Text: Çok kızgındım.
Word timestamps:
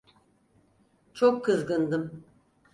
Çok 1.13 1.45
kızgındım. 1.45 2.23